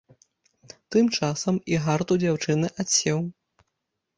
Тым 0.95 1.05
часам 1.19 1.59
і 1.73 1.79
гарт 1.85 2.07
у 2.15 2.17
дзяўчыны 2.25 2.67
адсеў. 2.85 3.17